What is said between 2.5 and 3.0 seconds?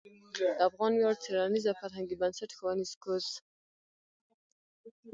ښوونیز